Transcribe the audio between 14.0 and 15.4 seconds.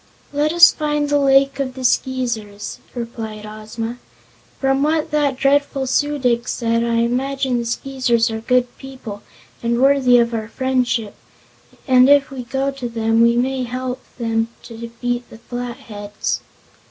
them to defeat the